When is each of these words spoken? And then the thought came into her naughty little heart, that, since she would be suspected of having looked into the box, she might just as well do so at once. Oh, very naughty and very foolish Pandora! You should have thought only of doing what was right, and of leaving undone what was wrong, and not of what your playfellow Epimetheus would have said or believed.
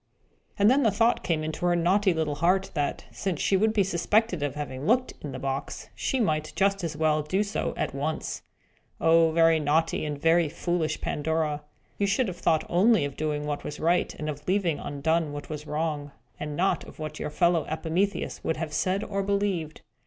And 0.57 0.67
then 0.67 0.81
the 0.81 0.89
thought 0.89 1.23
came 1.23 1.43
into 1.43 1.63
her 1.67 1.75
naughty 1.75 2.11
little 2.11 2.33
heart, 2.33 2.71
that, 2.73 3.05
since 3.11 3.39
she 3.39 3.55
would 3.55 3.71
be 3.71 3.83
suspected 3.83 4.41
of 4.41 4.55
having 4.55 4.87
looked 4.87 5.11
into 5.21 5.33
the 5.33 5.37
box, 5.37 5.89
she 5.93 6.19
might 6.19 6.53
just 6.55 6.83
as 6.83 6.97
well 6.97 7.21
do 7.21 7.43
so 7.43 7.75
at 7.77 7.93
once. 7.93 8.41
Oh, 8.99 9.29
very 9.29 9.59
naughty 9.59 10.03
and 10.03 10.19
very 10.19 10.49
foolish 10.49 11.01
Pandora! 11.01 11.61
You 11.99 12.07
should 12.07 12.27
have 12.29 12.37
thought 12.37 12.65
only 12.67 13.05
of 13.05 13.15
doing 13.15 13.45
what 13.45 13.63
was 13.63 13.79
right, 13.79 14.11
and 14.15 14.27
of 14.27 14.47
leaving 14.47 14.79
undone 14.79 15.33
what 15.33 15.49
was 15.51 15.67
wrong, 15.67 16.11
and 16.39 16.55
not 16.55 16.83
of 16.87 16.97
what 16.97 17.19
your 17.19 17.29
playfellow 17.29 17.65
Epimetheus 17.69 18.43
would 18.43 18.57
have 18.57 18.73
said 18.73 19.03
or 19.03 19.21
believed. 19.21 19.81